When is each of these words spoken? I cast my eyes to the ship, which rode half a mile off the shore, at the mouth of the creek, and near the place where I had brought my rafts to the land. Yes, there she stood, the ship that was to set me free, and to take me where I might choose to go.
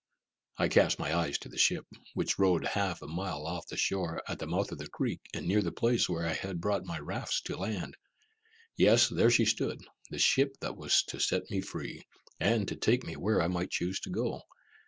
I 0.57 0.67
cast 0.67 0.97
my 0.97 1.15
eyes 1.15 1.37
to 1.37 1.49
the 1.49 1.59
ship, 1.59 1.85
which 2.15 2.39
rode 2.39 2.65
half 2.65 3.03
a 3.03 3.07
mile 3.07 3.45
off 3.45 3.67
the 3.67 3.77
shore, 3.77 4.23
at 4.27 4.39
the 4.39 4.47
mouth 4.47 4.71
of 4.71 4.79
the 4.79 4.87
creek, 4.89 5.21
and 5.31 5.47
near 5.47 5.61
the 5.61 5.71
place 5.71 6.09
where 6.09 6.25
I 6.25 6.33
had 6.33 6.59
brought 6.59 6.85
my 6.85 6.97
rafts 6.97 7.39
to 7.43 7.53
the 7.53 7.59
land. 7.59 7.95
Yes, 8.75 9.09
there 9.09 9.29
she 9.29 9.45
stood, 9.45 9.77
the 10.09 10.17
ship 10.17 10.57
that 10.61 10.75
was 10.75 11.03
to 11.09 11.19
set 11.19 11.51
me 11.51 11.61
free, 11.61 12.01
and 12.39 12.67
to 12.69 12.75
take 12.77 13.03
me 13.03 13.13
where 13.15 13.43
I 13.43 13.47
might 13.47 13.69
choose 13.69 13.99
to 13.99 14.09
go. 14.09 14.41